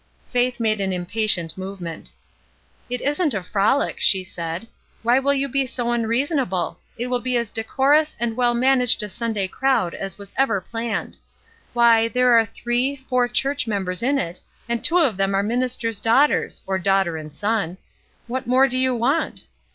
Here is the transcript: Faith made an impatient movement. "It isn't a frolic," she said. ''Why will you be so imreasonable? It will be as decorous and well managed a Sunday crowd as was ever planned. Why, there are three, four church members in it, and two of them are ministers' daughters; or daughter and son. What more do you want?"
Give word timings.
Faith 0.25 0.59
made 0.59 0.81
an 0.81 0.91
impatient 0.91 1.55
movement. 1.55 2.11
"It 2.89 3.01
isn't 3.01 3.35
a 3.35 3.43
frolic," 3.43 3.97
she 3.99 4.23
said. 4.23 4.67
''Why 5.03 5.21
will 5.23 5.35
you 5.35 5.47
be 5.47 5.67
so 5.67 5.91
imreasonable? 5.93 6.77
It 6.97 7.05
will 7.05 7.19
be 7.19 7.37
as 7.37 7.51
decorous 7.51 8.15
and 8.19 8.35
well 8.35 8.55
managed 8.55 9.03
a 9.03 9.09
Sunday 9.09 9.47
crowd 9.47 9.93
as 9.93 10.17
was 10.17 10.33
ever 10.35 10.59
planned. 10.59 11.17
Why, 11.73 12.07
there 12.07 12.31
are 12.33 12.47
three, 12.47 12.95
four 12.95 13.27
church 13.27 13.67
members 13.67 14.01
in 14.01 14.17
it, 14.17 14.39
and 14.67 14.83
two 14.83 14.97
of 14.97 15.17
them 15.17 15.35
are 15.35 15.43
ministers' 15.43 16.01
daughters; 16.01 16.63
or 16.65 16.79
daughter 16.79 17.15
and 17.15 17.35
son. 17.35 17.77
What 18.25 18.47
more 18.47 18.67
do 18.67 18.79
you 18.79 18.95
want?" 18.95 19.45